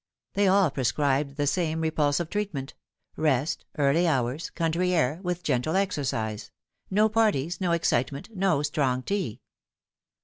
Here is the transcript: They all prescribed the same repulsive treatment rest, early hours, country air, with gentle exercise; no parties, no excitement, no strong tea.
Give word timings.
They 0.33 0.47
all 0.47 0.71
prescribed 0.71 1.37
the 1.37 1.45
same 1.45 1.81
repulsive 1.81 2.31
treatment 2.31 2.73
rest, 3.17 3.65
early 3.77 4.07
hours, 4.07 4.49
country 4.49 4.93
air, 4.95 5.19
with 5.21 5.43
gentle 5.43 5.75
exercise; 5.75 6.49
no 6.89 7.07
parties, 7.07 7.61
no 7.61 7.71
excitement, 7.71 8.35
no 8.35 8.63
strong 8.63 9.03
tea. 9.03 9.41